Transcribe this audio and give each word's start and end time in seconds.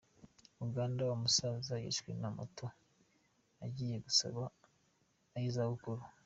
Uganda 0.65 1.03
umusaza 1.17 1.73
yishwe 1.83 2.09
na 2.21 2.29
moto 2.35 2.65
agiye 3.65 3.95
gusaba 4.05 4.43
ay’izabukuru 5.35 6.03